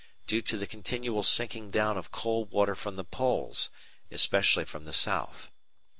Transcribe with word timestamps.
due 0.25 0.41
to 0.41 0.57
the 0.57 0.65
continual 0.65 1.21
sinking 1.21 1.69
down 1.69 1.95
of 1.95 2.09
cold 2.11 2.49
water 2.51 2.73
from 2.73 2.95
the 2.95 3.03
Poles, 3.03 3.69
especially 4.09 4.65
from 4.65 4.85
the 4.85 4.93
South. 4.93 5.51